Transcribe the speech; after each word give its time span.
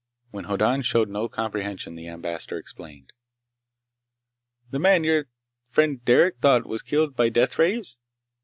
When 0.31 0.45
Hoddan 0.45 0.81
showed 0.81 1.09
no 1.09 1.29
comprehension, 1.29 1.93
the 1.93 2.07
Ambassador 2.07 2.57
explained, 2.57 3.13
"The 4.71 4.79
man 4.79 5.03
your 5.03 5.27
friend 5.69 6.03
Derec 6.03 6.39
thought 6.39 6.65
was 6.65 6.81
killed 6.81 7.15
by 7.15 7.29
deathrays. 7.29 7.99